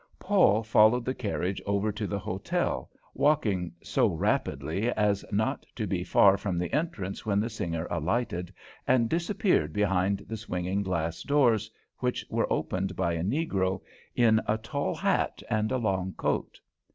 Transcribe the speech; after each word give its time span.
Paul 0.17 0.63
followed 0.63 1.05
the 1.05 1.13
carriage 1.13 1.61
over 1.67 1.91
to 1.91 2.07
the 2.07 2.17
hotel, 2.17 2.89
walking 3.13 3.71
so 3.83 4.07
rapidly 4.07 4.89
as 4.93 5.23
not 5.31 5.63
to 5.75 5.85
be 5.85 6.03
far 6.03 6.37
from 6.39 6.57
the 6.57 6.73
entrance 6.75 7.23
when 7.23 7.39
the 7.39 7.51
singer 7.51 7.85
alighted 7.87 8.51
and 8.87 9.07
disappeared 9.07 9.73
behind 9.73 10.25
the 10.27 10.37
swinging 10.37 10.81
glass 10.81 11.21
doors 11.21 11.69
which 11.99 12.25
were 12.31 12.51
opened 12.51 12.95
by 12.95 13.13
a 13.13 13.21
negro 13.23 13.83
in 14.15 14.41
a 14.47 14.57
tall 14.57 14.95
hat 14.95 15.43
and 15.51 15.71
a 15.71 15.77
long 15.77 16.13
coat. 16.13 16.59